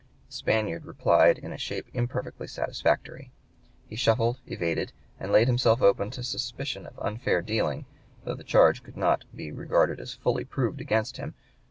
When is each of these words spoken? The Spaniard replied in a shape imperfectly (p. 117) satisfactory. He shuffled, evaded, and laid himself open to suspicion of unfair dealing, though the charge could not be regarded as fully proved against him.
The 0.29 0.33
Spaniard 0.33 0.85
replied 0.85 1.37
in 1.37 1.53
a 1.53 1.59
shape 1.59 1.85
imperfectly 1.93 2.47
(p. 2.47 2.53
117) 2.53 2.63
satisfactory. 2.73 3.31
He 3.87 3.95
shuffled, 3.95 4.39
evaded, 4.47 4.93
and 5.19 5.31
laid 5.31 5.47
himself 5.47 5.79
open 5.79 6.09
to 6.09 6.23
suspicion 6.23 6.87
of 6.87 6.97
unfair 6.97 7.43
dealing, 7.43 7.85
though 8.23 8.33
the 8.33 8.43
charge 8.43 8.81
could 8.81 8.97
not 8.97 9.25
be 9.35 9.51
regarded 9.51 9.99
as 9.99 10.15
fully 10.15 10.43
proved 10.43 10.81
against 10.81 11.17
him. 11.17 11.35